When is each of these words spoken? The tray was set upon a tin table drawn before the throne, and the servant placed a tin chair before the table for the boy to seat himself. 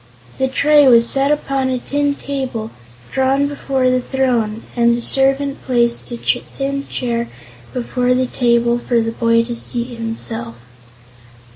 The 0.39 0.47
tray 0.47 0.87
was 0.87 1.07
set 1.07 1.29
upon 1.31 1.69
a 1.69 1.77
tin 1.77 2.15
table 2.15 2.71
drawn 3.11 3.45
before 3.45 3.91
the 3.91 4.01
throne, 4.01 4.63
and 4.75 4.97
the 4.97 4.99
servant 5.01 5.61
placed 5.63 6.09
a 6.09 6.17
tin 6.17 6.87
chair 6.87 7.29
before 7.71 8.15
the 8.15 8.25
table 8.25 8.79
for 8.79 8.99
the 8.99 9.11
boy 9.11 9.43
to 9.43 9.55
seat 9.55 9.95
himself. 9.95 10.55